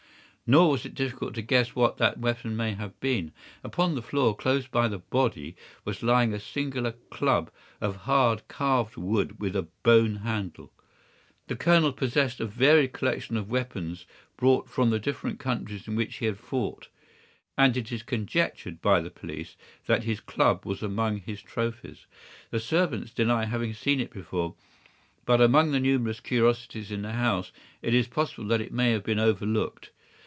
Nor 0.47 0.71
was 0.71 0.83
it 0.85 0.95
difficult 0.95 1.33
to 1.35 1.41
guess 1.41 1.75
what 1.75 1.95
that 1.95 2.17
weapon 2.17 2.57
may 2.57 2.73
have 2.73 2.99
been. 2.99 3.31
Upon 3.63 3.95
the 3.95 4.01
floor, 4.01 4.35
close 4.35 4.65
to 4.65 4.87
the 4.89 4.99
body, 5.09 5.55
was 5.85 6.03
lying 6.03 6.33
a 6.33 6.41
singular 6.41 6.91
club 7.09 7.49
of 7.79 7.95
hard 7.95 8.45
carved 8.49 8.97
wood 8.97 9.39
with 9.39 9.55
a 9.55 9.69
bone 9.83 10.17
handle. 10.17 10.73
The 11.47 11.55
Colonel 11.55 11.93
possessed 11.93 12.41
a 12.41 12.45
varied 12.45 12.91
collection 12.91 13.37
of 13.37 13.49
weapons 13.49 14.05
brought 14.35 14.67
from 14.69 14.89
the 14.89 14.99
different 14.99 15.39
countries 15.39 15.87
in 15.87 15.95
which 15.95 16.17
he 16.17 16.25
had 16.25 16.37
fought, 16.37 16.89
and 17.57 17.77
it 17.77 17.89
is 17.89 18.03
conjectured 18.03 18.81
by 18.81 18.99
the 18.99 19.09
police 19.11 19.55
that 19.85 20.03
his 20.03 20.19
club 20.19 20.65
was 20.65 20.83
among 20.83 21.19
his 21.21 21.41
trophies. 21.41 22.07
The 22.49 22.59
servants 22.59 23.11
deny 23.13 23.45
having 23.45 23.73
seen 23.73 24.01
it 24.01 24.11
before, 24.11 24.55
but 25.23 25.39
among 25.39 25.71
the 25.71 25.79
numerous 25.79 26.19
curiosities 26.19 26.91
in 26.91 27.03
the 27.03 27.13
house 27.13 27.53
it 27.81 27.93
is 27.93 28.09
possible 28.09 28.43
that 28.49 28.59
it 28.59 28.73
may 28.73 28.91
have 28.91 29.03
been 29.05 29.19
overlooked. 29.19 29.91